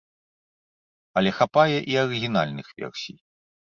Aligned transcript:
Але 1.21 1.35
хапае 1.39 1.69
і 1.77 1.93
арыгінальных 2.07 2.67
версій. 2.79 3.15